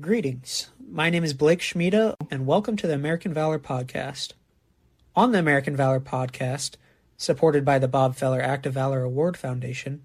[0.00, 0.70] Greetings.
[0.90, 4.32] My name is Blake Schmida, and welcome to the American Valor Podcast.
[5.14, 6.76] On the American Valor Podcast,
[7.18, 10.02] supported by the Bob Feller Act of Valor Award Foundation,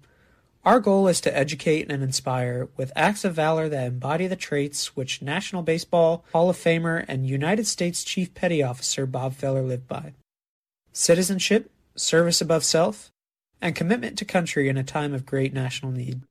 [0.64, 4.94] our goal is to educate and inspire with acts of valor that embody the traits
[4.94, 9.88] which National Baseball Hall of Famer and United States Chief Petty Officer Bob Feller lived
[9.88, 10.12] by
[10.92, 13.10] citizenship, service above self,
[13.60, 16.22] and commitment to country in a time of great national need.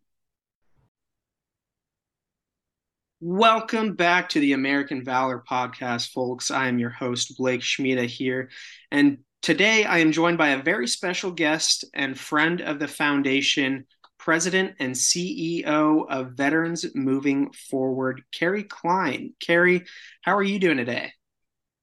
[3.21, 6.51] Welcome back to the American Valor podcast, folks.
[6.51, 8.49] I am your host, Blake Schmida here.
[8.91, 13.85] And today I am joined by a very special guest and friend of the foundation,
[14.19, 19.33] President and CEO of Veterans Moving Forward, Kerri Kline.
[19.39, 19.87] Kerri,
[20.21, 21.13] how are you doing today?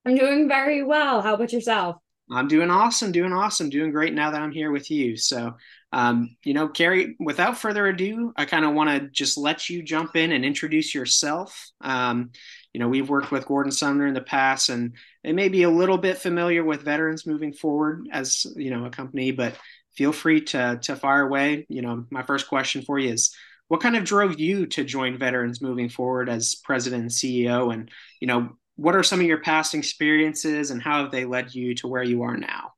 [0.05, 1.23] I'm doing very well.
[1.23, 2.02] How about yourself?
[2.31, 5.17] I'm doing awesome, doing awesome, doing great now that I'm here with you.
[5.17, 5.55] So
[5.93, 9.83] um, you know, Kerri, without further ado, I kind of want to just let you
[9.83, 11.71] jump in and introduce yourself.
[11.83, 12.31] Um,
[12.73, 15.71] you know, we've worked with Gordon Sumner in the past, and they may be a
[15.71, 19.55] little bit familiar with veterans moving forward as you know a company, but
[19.95, 21.67] feel free to to fire away.
[21.69, 23.37] You know, my first question for you is,
[23.69, 27.91] what kind of drove you to join Veterans Moving Forward as president and CEO, and
[28.19, 31.75] you know, what are some of your past experiences, and how have they led you
[31.77, 32.73] to where you are now?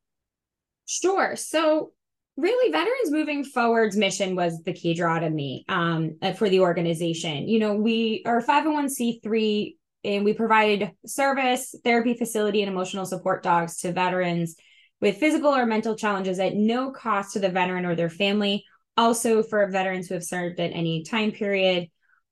[0.86, 1.36] Sure.
[1.36, 1.92] So
[2.36, 6.60] really veterans moving forward's mission was the key draw to me um, uh, for the
[6.60, 13.42] organization you know we are 501c3 and we provide service therapy facility and emotional support
[13.42, 14.56] dogs to veterans
[15.00, 18.64] with physical or mental challenges at no cost to the veteran or their family
[18.96, 21.88] also for veterans who have served at any time period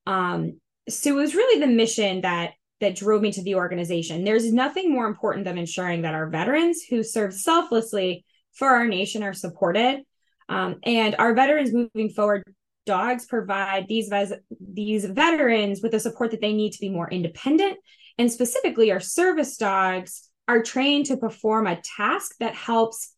[0.06, 2.52] um, so it was really the mission that
[2.82, 6.82] that drove me to the organization there's nothing more important than ensuring that our veterans
[6.82, 10.02] who serve selflessly for our nation are supported.
[10.48, 12.44] Um, and our veterans moving forward
[12.84, 17.08] dogs provide these ves- these veterans with the support that they need to be more
[17.08, 17.78] independent
[18.18, 23.11] and specifically our service dogs are trained to perform a task that helps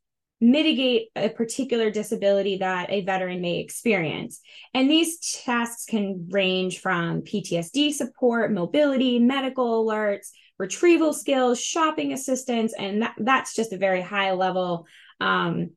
[0.44, 4.41] mitigate a particular disability that a veteran may experience
[4.75, 10.28] and these tasks can range from PTSD support mobility medical alerts
[10.59, 14.87] retrieval skills shopping assistance and that, that's just a very high level
[15.21, 15.71] um,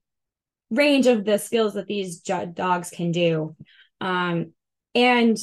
[0.70, 3.56] range of the skills that these dogs can do.
[4.02, 4.52] Um,
[4.94, 5.38] and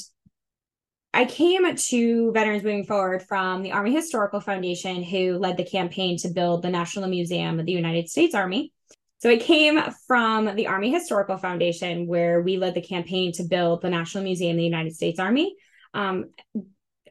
[1.15, 6.19] I came to Veterans Moving Forward from the Army Historical Foundation, who led the campaign
[6.19, 8.73] to build the National Museum of the United States Army.
[9.19, 13.81] So it came from the Army Historical Foundation, where we led the campaign to build
[13.81, 15.55] the National Museum of the United States Army.
[15.95, 16.31] Um,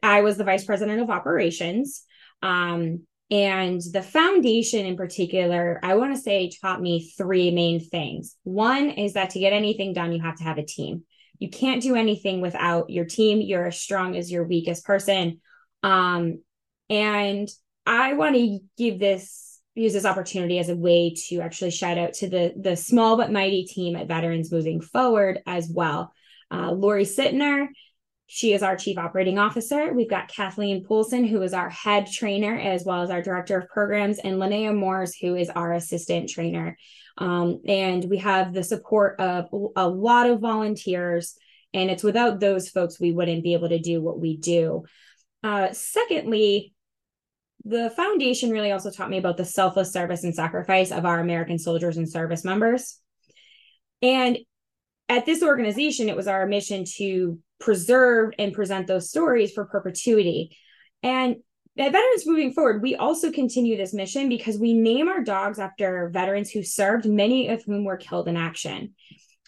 [0.02, 2.04] I was the vice president of operations.
[2.42, 8.36] Um, and the foundation in particular, I want to say taught me three main things.
[8.44, 11.04] One is that to get anything done, you have to have a team.
[11.38, 13.40] You can't do anything without your team.
[13.40, 15.40] You're as strong as your weakest person.
[15.82, 16.42] Um,
[16.88, 17.48] and
[17.86, 22.14] I want to give this use this opportunity as a way to actually shout out
[22.14, 26.12] to the the small but mighty team at Veterans moving forward as well.
[26.50, 27.68] Uh, Lori Sittner
[28.26, 29.92] she is our chief operating officer.
[29.92, 33.68] We've got Kathleen Poulsen, who is our head trainer, as well as our director of
[33.68, 36.76] programs, and Linnea Moores, who is our assistant trainer.
[37.18, 41.36] Um, and we have the support of a lot of volunteers.
[41.74, 44.84] And it's without those folks, we wouldn't be able to do what we do.
[45.42, 46.73] Uh, secondly,
[47.64, 51.58] the foundation really also taught me about the selfless service and sacrifice of our American
[51.58, 52.98] soldiers and service members.
[54.02, 54.38] And
[55.08, 60.56] at this organization, it was our mission to preserve and present those stories for perpetuity.
[61.02, 61.36] And
[61.78, 66.10] at Veterans Moving Forward, we also continue this mission because we name our dogs after
[66.12, 68.94] veterans who served, many of whom were killed in action.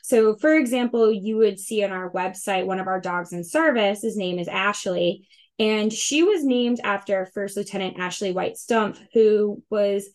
[0.03, 4.03] So, for example, you would see on our website one of our dogs in service.
[4.03, 5.29] His name is Ashley,
[5.59, 10.09] and she was named after First Lieutenant Ashley White Stumpf, who was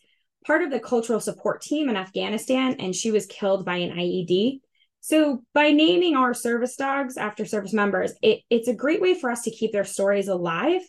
[0.46, 4.60] part of the cultural support team in Afghanistan, and she was killed by an IED.
[5.00, 9.30] So by naming our service dogs after service members, it, it's a great way for
[9.30, 10.82] us to keep their stories alive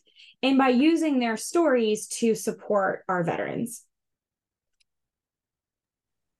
[0.43, 3.83] and by using their stories to support our veterans.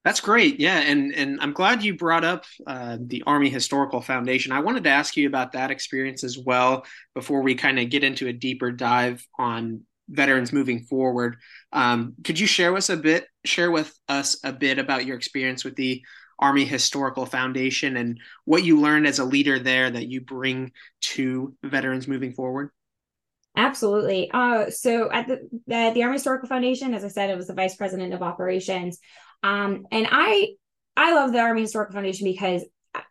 [0.04, 0.60] That's great.
[0.60, 4.52] Yeah, and and I'm glad you brought up uh, the Army Historical Foundation.
[4.52, 6.86] I wanted to ask you about that experience as well
[7.16, 11.38] before we kind of get into a deeper dive on veterans moving forward.
[11.72, 15.16] Um, could you share with us a bit, share with us a bit about your
[15.16, 16.04] experience with the
[16.38, 21.56] Army Historical Foundation and what you learned as a leader there that you bring to
[21.64, 22.72] veterans moving forward?
[23.56, 24.30] Absolutely.
[24.32, 27.54] Uh, so at the, at the Army Historical Foundation, as I said, it was the
[27.54, 29.00] vice president of operations.
[29.44, 30.56] Um, and I
[30.96, 32.64] I love the Army Historical Foundation because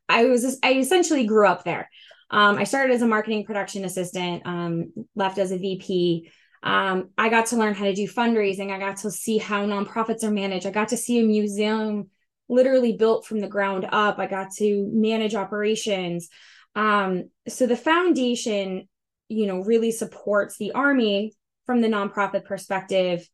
[0.08, 1.88] I was I essentially grew up there.
[2.30, 6.30] Um, I started as a marketing production assistant, um, left as a VP.
[6.62, 8.70] Um, I got to learn how to do fundraising.
[8.70, 10.64] I got to see how nonprofits are managed.
[10.64, 12.08] I got to see a museum
[12.48, 14.18] literally built from the ground up.
[14.18, 16.28] I got to manage operations.
[16.74, 18.88] Um, so the foundation,
[19.28, 21.34] you know, really supports the Army
[21.66, 23.28] from the nonprofit perspective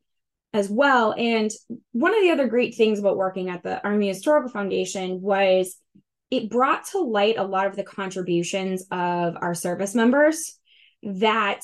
[0.53, 1.15] as well.
[1.17, 1.51] And
[1.93, 5.77] one of the other great things about working at the Army Historical Foundation was
[6.31, 10.59] it brought to light a lot of the contributions of our service members
[11.03, 11.61] that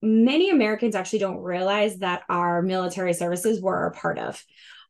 [0.00, 4.42] many Americans actually don't realize that our military services were a part of.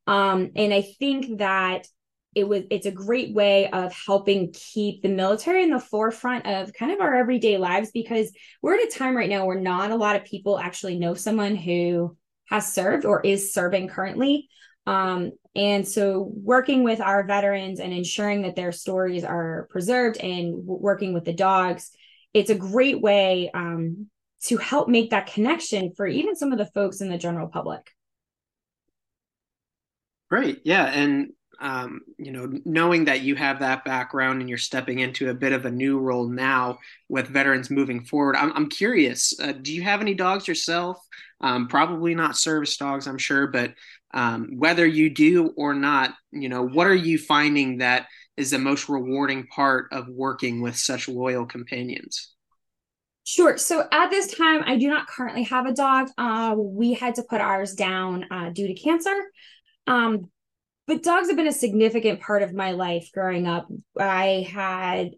[0.06, 1.86] Um, and I think that
[2.34, 6.72] it was it's a great way of helping keep the military in the forefront of
[6.72, 8.30] kind of our everyday lives because
[8.62, 11.56] we're at a time right now where not a lot of people actually know someone
[11.56, 12.16] who
[12.48, 14.48] has served or is serving currently.
[14.86, 20.54] Um, and so working with our veterans and ensuring that their stories are preserved and
[20.66, 21.90] working with the dogs,
[22.32, 24.06] it's a great way um,
[24.44, 27.90] to help make that connection for even some of the folks in the general public.
[30.30, 30.60] Great.
[30.64, 30.84] Yeah.
[30.84, 35.34] And, um, you know, knowing that you have that background and you're stepping into a
[35.34, 36.78] bit of a new role now
[37.08, 40.99] with veterans moving forward, I'm, I'm curious uh, do you have any dogs yourself?
[41.40, 43.75] Um, probably not service dogs, I'm sure, but
[44.14, 48.06] um, whether you do or not, you know, what are you finding that
[48.37, 52.34] is the most rewarding part of working with such loyal companions?
[53.25, 53.58] Sure.
[53.58, 56.08] So at this time, I do not currently have a dog.
[56.16, 59.14] Uh, we had to put ours down uh, due to cancer.
[59.87, 60.31] Um,
[60.88, 63.69] but dogs have been a significant part of my life growing up.
[64.00, 65.11] I had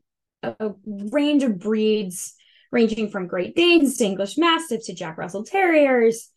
[0.43, 2.35] a, range of breeds
[2.73, 6.29] ranging from Great Danes to English Mastiffs to Jack Russell Terriers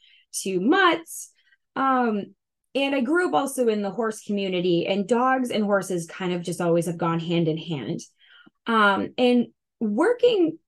[0.43, 1.31] to mutts.
[1.75, 2.35] Um,
[2.75, 6.43] and I grew up also in the horse community, and dogs and horses kind of
[6.43, 8.01] just always have gone hand in hand.
[8.67, 9.47] Um, and
[9.79, 10.59] working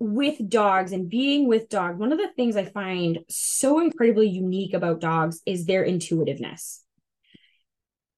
[0.00, 4.74] with dogs and being with dogs, one of the things I find so incredibly unique
[4.74, 6.84] about dogs is their intuitiveness.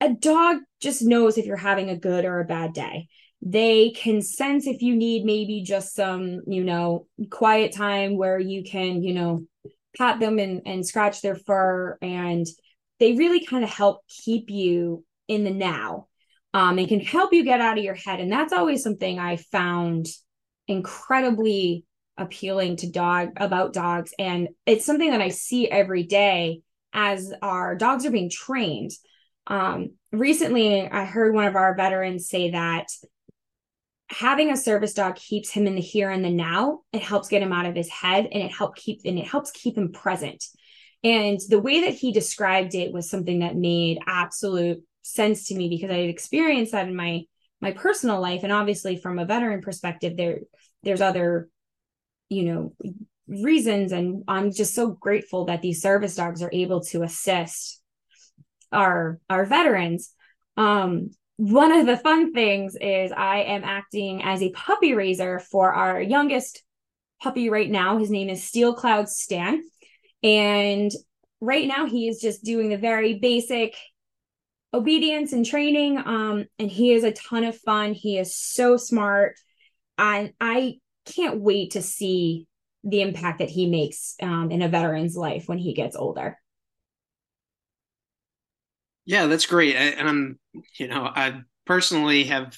[0.03, 3.07] A dog just knows if you're having a good or a bad day.
[3.41, 8.65] They can sense if you need maybe just some, you know, quiet time where you
[8.65, 9.45] can, you know,
[9.97, 11.97] pat them and, and scratch their fur.
[12.01, 12.45] And
[12.99, 16.07] they really kind of help keep you in the now
[16.53, 18.19] um, and can help you get out of your head.
[18.19, 20.07] And that's always something I found
[20.67, 21.85] incredibly
[22.17, 26.61] appealing to dog about dogs and it's something that i see every day
[26.93, 28.91] as our dogs are being trained
[29.47, 32.87] um, recently i heard one of our veterans say that
[34.13, 36.81] having a service dog keeps him in the here and the now.
[36.91, 39.51] It helps get him out of his head and it help keep and it helps
[39.51, 40.43] keep him present.
[41.03, 45.67] And the way that he described it was something that made absolute sense to me
[45.67, 47.23] because i had experienced that in my
[47.59, 48.43] my personal life.
[48.43, 50.39] And obviously from a veteran perspective there
[50.83, 51.49] there's other
[52.29, 52.73] you know
[53.27, 53.91] reasons.
[53.91, 57.81] And i'm just so grateful that these service dogs are able to assist
[58.73, 60.11] our our veterans
[60.57, 65.73] um one of the fun things is i am acting as a puppy raiser for
[65.73, 66.63] our youngest
[67.21, 69.61] puppy right now his name is steel cloud stan
[70.21, 70.91] and
[71.41, 73.75] right now he is just doing the very basic
[74.73, 75.97] obedience and training.
[75.97, 77.93] Um, and he is a ton of fun.
[77.93, 79.35] He is so smart.
[79.97, 82.47] And I can't wait to see
[82.83, 86.37] the impact that he makes um, in a veteran's life when he gets older.
[89.05, 89.75] Yeah, that's great.
[89.75, 90.39] And I'm,
[90.79, 92.57] you know, I personally have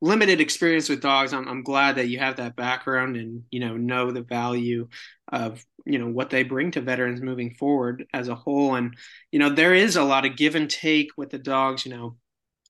[0.00, 1.32] limited experience with dogs.
[1.32, 4.88] I'm, I'm glad that you have that background and, you know, know the value
[5.32, 8.96] of you know what they bring to veterans moving forward as a whole and
[9.32, 12.16] you know there is a lot of give and take with the dogs you know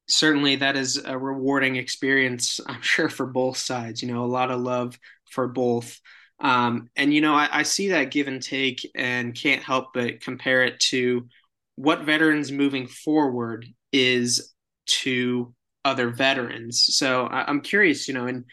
[0.08, 4.50] certainly that is a rewarding experience i'm sure for both sides you know a lot
[4.50, 4.98] of love
[5.30, 6.00] for both
[6.38, 10.20] um, and you know I, I see that give and take and can't help but
[10.20, 11.26] compare it to
[11.76, 14.52] what veterans moving forward is
[14.86, 15.54] to
[15.84, 18.44] other veterans so I, i'm curious you know in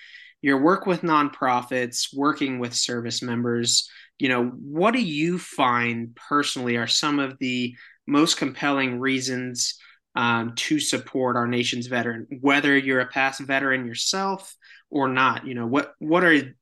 [0.42, 3.90] your work with nonprofits working with service members
[4.20, 7.76] you know, what do you find personally are some of the
[8.08, 9.76] most compelling reasons
[10.16, 14.56] um, to support our nation's veteran, whether you're a past veteran yourself
[14.90, 15.46] or not?
[15.46, 16.56] You know, what what are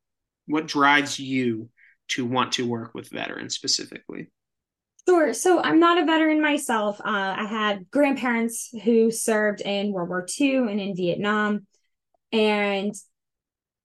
[0.48, 1.70] what drives you
[2.10, 4.32] to want to work with veterans specifically?
[5.08, 5.34] Sure.
[5.34, 7.00] So I'm not a veteran myself.
[7.00, 11.66] Uh, I had grandparents who served in World War II and in Vietnam.
[12.32, 12.94] And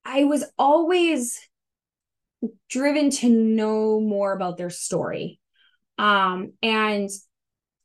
[0.05, 1.41] I was always
[2.69, 5.41] driven to know more about their story.
[5.99, 7.09] Um, and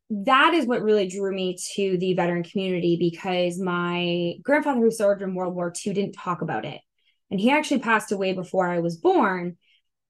[0.10, 5.22] that is what really drew me to the veteran community because my grandfather who served
[5.22, 6.82] in World War II didn't talk about it.
[7.32, 9.58] And he actually passed away before I was born.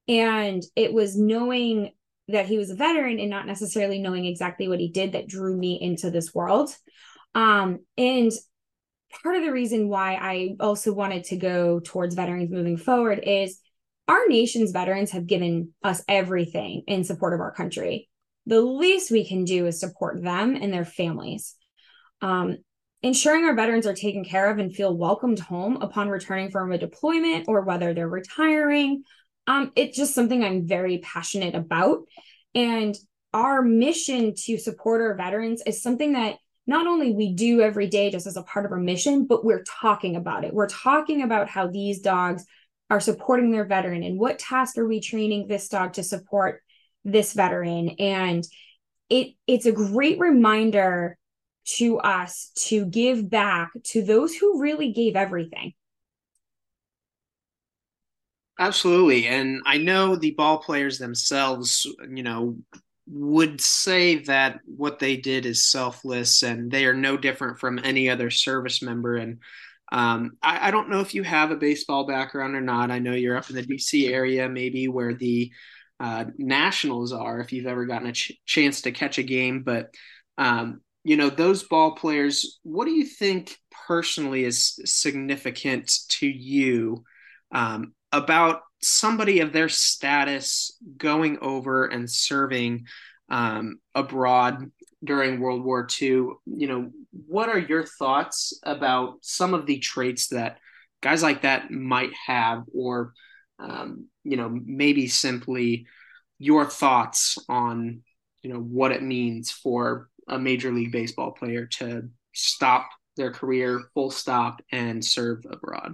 [0.08, 1.92] And it was knowing
[2.32, 5.56] that he was a veteran and not necessarily knowing exactly what he did that drew
[5.56, 6.76] me into this world.
[7.36, 8.32] Um, and
[9.24, 13.60] part of the reason why I also wanted to go towards veterans moving forward is
[14.08, 18.10] our nation's veterans have given us everything in support of our country.
[18.46, 21.56] The least we can do is support them and their families.
[22.22, 22.58] Um,
[23.04, 26.78] ensuring our veterans are taken care of and feel welcomed home upon returning from a
[26.78, 29.04] deployment or whether they're retiring
[29.48, 32.00] um, it's just something I'm very passionate about.
[32.54, 32.96] And
[33.34, 36.36] our mission to support our veterans is something that
[36.68, 39.64] not only we do every day just as a part of our mission, but we're
[39.64, 40.54] talking about it.
[40.54, 42.46] We're talking about how these dogs
[42.90, 46.62] are supporting their veteran and what task are we training this dog to support
[47.04, 47.90] this veteran.
[48.00, 48.44] And
[49.10, 51.18] it it's a great reminder
[51.78, 55.74] to us to give back to those who really gave everything.
[58.62, 59.26] Absolutely.
[59.26, 62.58] And I know the ball players themselves, you know,
[63.08, 68.08] would say that what they did is selfless and they are no different from any
[68.08, 69.16] other service member.
[69.16, 69.40] And
[69.92, 72.92] um, I, I, don't know if you have a baseball background or not.
[72.92, 75.52] I know you're up in the DC area, maybe where the
[76.00, 79.64] uh, Nationals are, if you've ever gotten a ch- chance to catch a game.
[79.64, 79.90] But,
[80.38, 87.04] um, you know, those ball players, what do you think personally is significant to you
[87.52, 92.86] um, about somebody of their status going over and serving
[93.30, 94.72] um, abroad
[95.04, 96.08] during World War II.
[96.08, 96.92] You know,
[97.28, 100.58] what are your thoughts about some of the traits that
[101.02, 103.14] guys like that might have, or
[103.60, 105.86] um, you know, maybe simply
[106.40, 108.02] your thoughts on
[108.42, 113.82] you know what it means for a major league baseball player to stop their career
[113.94, 115.94] full stop and serve abroad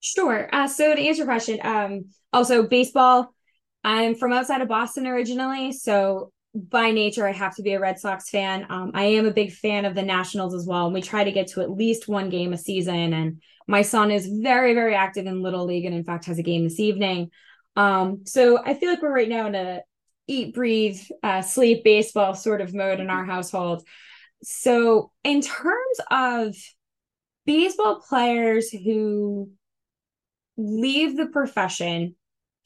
[0.00, 0.48] Sure.
[0.52, 3.32] Uh, so to answer your question, um, also baseball.
[3.82, 7.98] I'm from outside of Boston originally, so by nature I have to be a Red
[8.00, 8.66] Sox fan.
[8.68, 11.30] Um, I am a big fan of the Nationals as well, and we try to
[11.32, 13.12] get to at least one game a season.
[13.12, 16.42] And my son is very, very active in Little League, and in fact has a
[16.42, 17.30] game this evening.
[17.76, 19.80] Um, so I feel like we're right now in a
[20.26, 23.86] eat, breathe, uh, sleep baseball sort of mode in our household.
[24.42, 26.56] So in terms of
[27.44, 29.50] baseball players who
[30.56, 32.14] leave the profession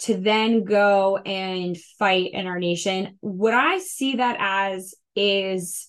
[0.00, 5.88] to then go and fight in our nation, what I see that as is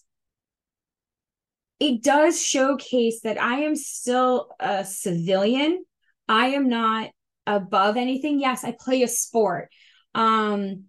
[1.80, 5.84] it does showcase that I am still a civilian.
[6.28, 7.10] I am not
[7.48, 8.40] above anything.
[8.40, 9.70] Yes, I play a sport.
[10.14, 10.86] Um,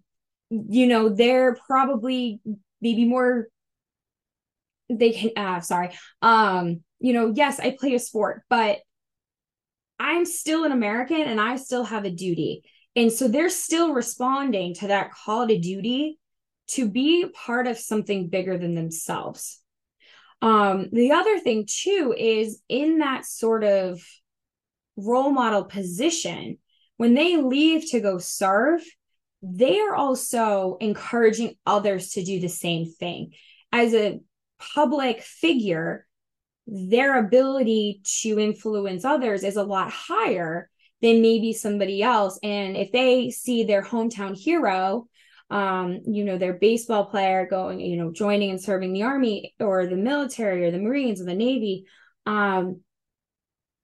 [0.49, 2.41] you know, they're probably
[2.81, 3.47] maybe more
[4.89, 5.91] they can uh sorry.
[6.21, 8.79] Um, you know, yes, I play a sport, but
[9.99, 12.63] I'm still an American and I still have a duty.
[12.95, 16.19] And so they're still responding to that call to duty
[16.67, 19.59] to be part of something bigger than themselves.
[20.41, 24.01] Um, the other thing, too, is in that sort of
[24.97, 26.57] role model position,
[26.97, 28.81] when they leave to go serve,
[29.41, 33.33] they are also encouraging others to do the same thing.
[33.71, 34.19] As a
[34.75, 36.05] public figure,
[36.67, 40.69] their ability to influence others is a lot higher
[41.01, 42.39] than maybe somebody else.
[42.41, 45.07] And if they see their hometown hero,
[45.49, 49.85] um, you know, their baseball player going, you know, joining and serving the army or
[49.85, 51.85] the military or the Marines or the Navy,
[52.25, 52.81] um,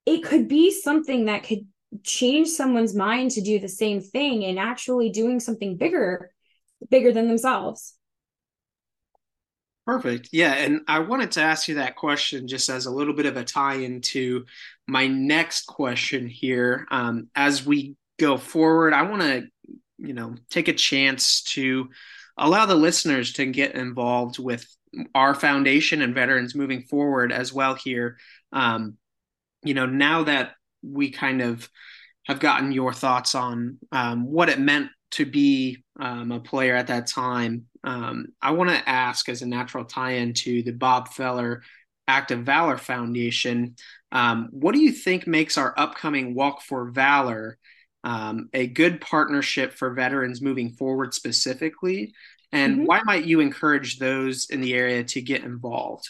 [0.05, 1.67] it could be something that could
[2.03, 6.31] change someone's mind to do the same thing and actually doing something bigger,
[6.89, 7.95] bigger than themselves.
[9.89, 10.29] Perfect.
[10.31, 10.53] Yeah.
[10.53, 13.43] And I wanted to ask you that question just as a little bit of a
[13.43, 14.45] tie into
[14.87, 16.85] my next question here.
[16.91, 19.47] Um, as we go forward, I want to,
[19.97, 21.89] you know, take a chance to
[22.37, 24.63] allow the listeners to get involved with
[25.15, 28.19] our foundation and veterans moving forward as well here.
[28.53, 28.95] Um,
[29.63, 30.51] you know, now that
[30.83, 31.67] we kind of
[32.27, 36.87] have gotten your thoughts on um, what it meant to be um, a player at
[36.87, 41.63] that time, um, I want to ask as a natural tie-in to the Bob Feller
[42.07, 43.75] Act of Valor Foundation,
[44.11, 47.57] um, what do you think makes our upcoming Walk for Valor
[48.03, 52.13] um, a good partnership for veterans moving forward specifically?
[52.51, 52.85] And mm-hmm.
[52.85, 56.09] why might you encourage those in the area to get involved?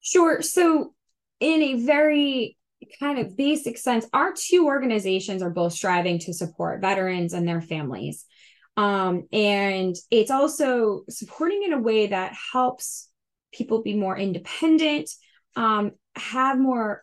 [0.00, 0.42] Sure.
[0.42, 0.94] So,
[1.40, 2.56] in a very
[2.98, 7.60] kind of basic sense, our two organizations are both striving to support veterans and their
[7.60, 8.24] families.
[8.76, 13.08] Um, and it's also supporting in a way that helps
[13.52, 15.10] people be more independent,
[15.56, 17.02] um, have more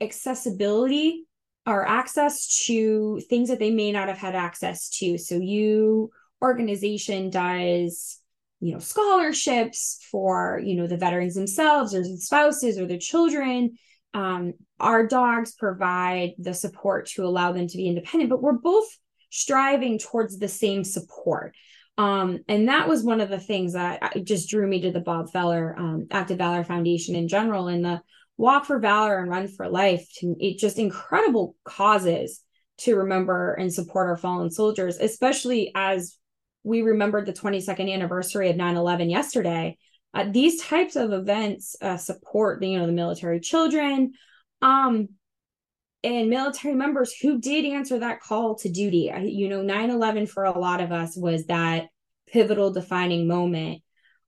[0.00, 1.24] accessibility
[1.66, 5.18] or access to things that they may not have had access to.
[5.18, 8.20] So you organization does
[8.60, 13.76] you know scholarships for you know the veterans themselves or the spouses or their children
[14.14, 18.86] um, our dogs provide the support to allow them to be independent but we're both
[19.30, 21.54] striving towards the same support.
[21.96, 25.30] Um, and that was one of the things that just drew me to the bob
[25.32, 28.00] feller um, Act of Valor foundation in general and the
[28.36, 32.40] walk for valor and run for life to it just incredible causes
[32.78, 36.16] to remember and support our fallen soldiers especially as
[36.62, 39.76] we remembered the 22nd anniversary of 9-11 yesterday
[40.14, 44.12] uh, these types of events uh, support the you know the military children
[44.62, 45.08] um
[46.04, 49.12] and military members who did answer that call to duty.
[49.24, 51.88] You know 9-11 for a lot of us was that
[52.28, 53.82] pivotal defining moment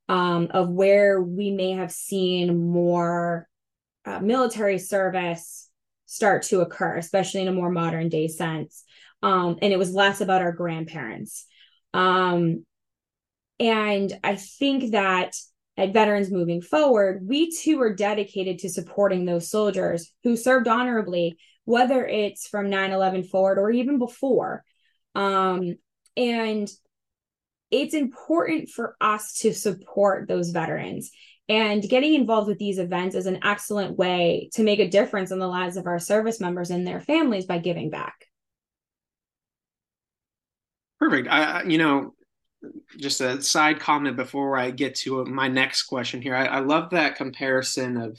[0.08, 3.48] um, of where we may have seen more
[4.04, 5.68] uh, military service
[6.06, 8.84] start to occur especially in a more modern day sense.
[9.22, 11.46] Um, and it was less about our grandparents.
[11.92, 12.64] Um,
[13.60, 15.36] and I think that
[15.76, 21.38] at Veterans Moving Forward, we too are dedicated to supporting those soldiers who served honorably,
[21.64, 24.64] whether it's from 9 11 forward or even before.
[25.14, 25.76] Um,
[26.16, 26.68] and
[27.70, 31.10] it's important for us to support those veterans.
[31.48, 35.38] And getting involved with these events is an excellent way to make a difference in
[35.38, 38.26] the lives of our service members and their families by giving back.
[41.00, 41.28] Perfect.
[41.28, 42.14] I, you know,
[42.98, 46.34] just a side comment before I get to my next question here.
[46.34, 48.18] I, I love that comparison of,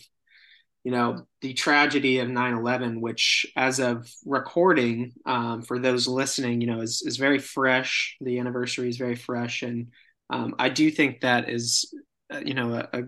[0.83, 6.67] you know, the tragedy of 9/11, which, as of recording, um, for those listening, you
[6.67, 8.17] know, is is very fresh.
[8.21, 9.91] The anniversary is very fresh, and
[10.29, 11.93] um, I do think that is,
[12.33, 13.03] uh, you know, a, a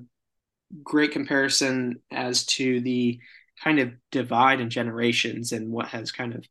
[0.84, 3.20] great comparison as to the
[3.63, 6.46] kind of divide in generations and what has kind of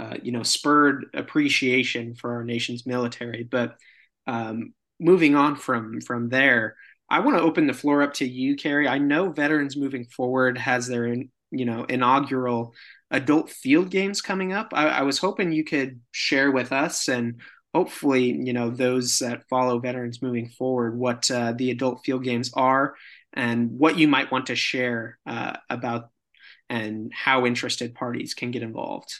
[0.00, 3.42] uh, you know, spurred appreciation for our nation's military.
[3.42, 3.76] But
[4.26, 6.76] um, moving on from from there,
[7.08, 8.88] I want to open the floor up to you, Kerri.
[8.88, 12.74] I know Veterans Moving Forward has their you know inaugural
[13.10, 14.72] adult field games coming up.
[14.72, 17.40] I, I was hoping you could share with us and
[17.74, 22.52] hopefully you know those that follow Veterans Moving Forward what uh, the adult field games
[22.54, 22.94] are
[23.32, 26.10] and what you might want to share uh, about
[26.68, 29.12] and how interested parties can get involved.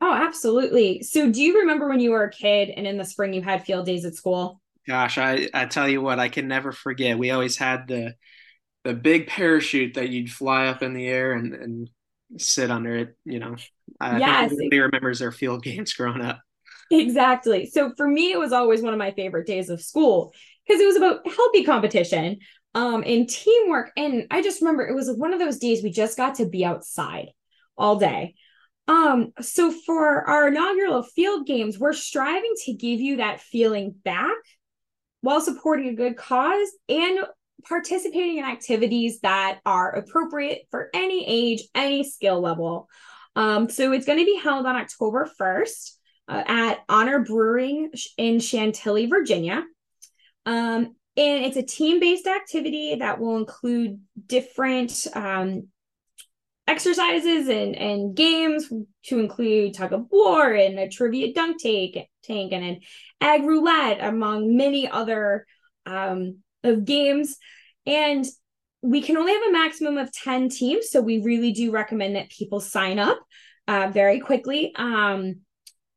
[0.00, 1.02] Oh, absolutely.
[1.02, 3.64] So, do you remember when you were a kid and in the spring you had
[3.64, 4.60] field days at school?
[4.86, 7.18] Gosh, I, I tell you what, I can never forget.
[7.18, 8.14] We always had the
[8.84, 11.90] the big parachute that you'd fly up in the air and, and
[12.36, 13.16] sit under it.
[13.24, 13.56] You know,
[14.00, 14.50] I yes.
[14.50, 16.40] think everybody remembers their field games growing up.
[16.90, 17.66] Exactly.
[17.66, 20.32] So for me, it was always one of my favorite days of school
[20.66, 22.38] because it was about healthy competition
[22.74, 23.90] um, and teamwork.
[23.96, 26.64] And I just remember it was one of those days we just got to be
[26.64, 27.30] outside
[27.76, 28.34] all day.
[28.88, 34.36] Um, so for our inaugural field games, we're striving to give you that feeling back
[35.22, 37.20] while supporting a good cause and
[37.68, 42.88] participating in activities that are appropriate for any age, any skill level.
[43.34, 45.90] Um, so it's going to be held on October 1st
[46.28, 49.64] uh, at Honor Brewing in Chantilly, Virginia.
[50.44, 55.68] Um, and it's a team based activity that will include different um,
[56.66, 58.70] exercises and, and games
[59.04, 62.80] to include tug of war and a trivia dunk tank, tank and an
[63.20, 65.46] egg roulette, among many other
[65.86, 67.36] um, of games.
[67.86, 68.26] And
[68.82, 70.90] we can only have a maximum of 10 teams.
[70.90, 73.18] So we really do recommend that people sign up
[73.68, 74.72] uh, very quickly.
[74.76, 75.40] Um,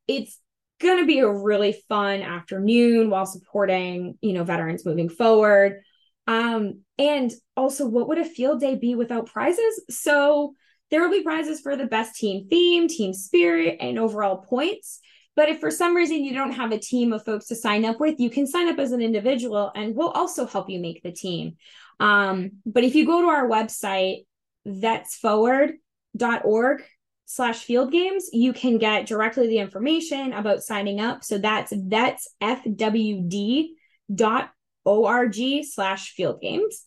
[0.07, 0.39] it's
[0.79, 5.81] going to be a really fun afternoon while supporting, you know, veterans moving forward.
[6.29, 9.83] Um, and also, what would a field day be without prizes?
[9.89, 10.53] So
[10.91, 14.99] there will be prizes for the best team theme, team spirit, and overall points.
[15.35, 17.99] But if for some reason you don't have a team of folks to sign up
[17.99, 21.11] with, you can sign up as an individual and we'll also help you make the
[21.11, 21.57] team.
[21.99, 24.25] Um, but if you go to our website,
[24.65, 26.83] that's vetsforward.org
[27.25, 31.23] slash field games, you can get directly the information about signing up.
[31.23, 32.27] So that's vetsfwd
[34.13, 34.51] dot
[34.89, 36.85] org slash field games.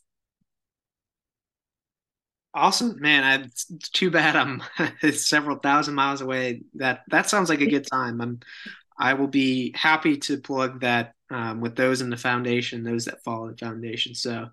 [2.55, 3.25] Awesome, man.
[3.25, 4.63] I, it's too bad I'm
[5.13, 6.63] several thousand miles away.
[6.75, 8.21] That that sounds like a good time.
[8.21, 8.41] I'm
[8.99, 13.25] I will be happy to plug that um, with those in the foundation, those that
[13.25, 14.15] follow the foundation.
[14.15, 14.49] So,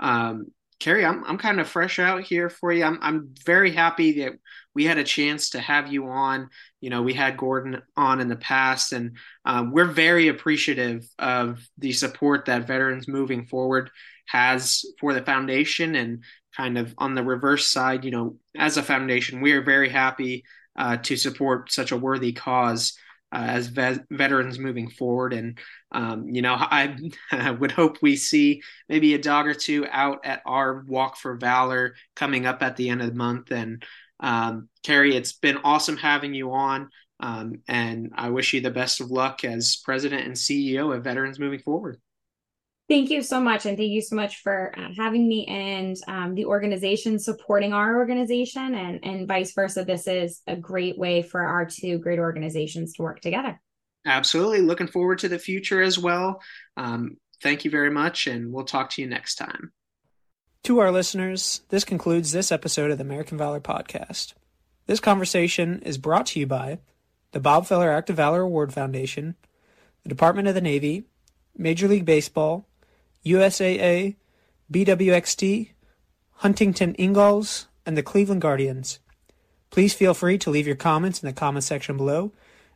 [0.00, 0.46] um,
[0.82, 2.84] Kerri, I'm I'm kind of fresh out here for you.
[2.84, 4.32] I'm I'm very happy that
[4.74, 6.48] we had a chance to have you on.
[6.80, 11.64] You know, we had Gordon on in the past, and um, we're very appreciative of
[11.78, 13.90] the support that Veterans Moving Forward
[14.26, 15.94] has for the foundation.
[15.94, 16.24] And
[16.56, 20.44] kind of on the reverse side, you know, as a foundation, we are very happy
[20.76, 22.98] uh, to support such a worthy cause
[23.32, 25.32] uh, as ve- veterans moving forward.
[25.32, 25.58] And
[25.90, 26.96] um, you know, I,
[27.58, 31.94] would hope we see maybe a dog or two out at our Walk for Valor
[32.14, 33.50] coming up at the end of the month.
[33.50, 33.84] And
[34.20, 36.90] um, Kerri, it's been awesome having you on.
[37.20, 41.38] Um, and I wish you the best of luck as president and CEO of Veterans
[41.38, 42.00] Moving Forward.
[42.92, 43.64] Thank you so much.
[43.64, 47.96] And thank you so much for uh, having me and um, the organization supporting our
[47.96, 49.82] organization and, and vice versa.
[49.82, 53.58] This is a great way for our two great organizations to work together.
[54.04, 54.60] Absolutely.
[54.60, 56.42] Looking forward to the future as well.
[56.76, 58.26] Um, thank you very much.
[58.26, 59.72] And we'll talk to you next time.
[60.64, 64.34] To our listeners, this concludes this episode of the American Valor Podcast.
[64.84, 66.78] This conversation is brought to you by
[67.30, 69.36] the Bob Feller Act of Valor Award Foundation,
[70.02, 71.04] the Department of the Navy,
[71.56, 72.66] Major League Baseball,
[73.24, 74.16] USAA,
[74.72, 75.70] BWXT,
[76.36, 78.98] Huntington Ingalls, and the Cleveland Guardians.
[79.70, 82.32] Please feel free to leave your comments in the comment section below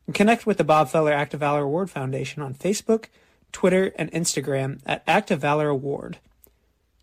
[0.07, 3.07] and connect with the Bob Feller Act of Valor Award Foundation on Facebook,
[3.53, 6.19] Twitter, and Instagram at Act of Valor Award.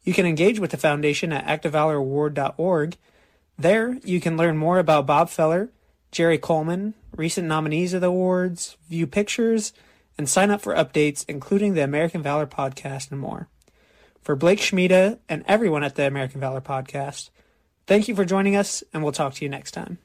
[0.04, 2.98] You can engage with the foundation at actofvaloraward.org.
[3.58, 5.70] There, you can learn more about Bob Feller,
[6.12, 9.74] Jerry Coleman, recent nominees of the awards, view pictures,
[10.18, 13.48] and sign up for updates, including the American Valor Podcast and more.
[14.22, 17.30] For Blake Schmieda and everyone at the American Valor Podcast,
[17.88, 19.98] thank you for joining us, and we'll talk to you next time.